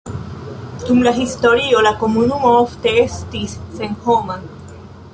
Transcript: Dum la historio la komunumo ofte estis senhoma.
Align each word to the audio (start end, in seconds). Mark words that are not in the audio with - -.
Dum 0.85 1.03
la 1.07 1.13
historio 1.17 1.83
la 1.89 1.93
komunumo 2.05 2.57
ofte 2.65 2.97
estis 3.05 3.57
senhoma. 3.79 4.43